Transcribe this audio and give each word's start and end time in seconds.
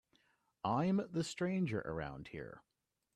I'm 0.65 1.07
the 1.11 1.23
stranger 1.23 1.81
around 1.81 2.29
here. 2.29 2.63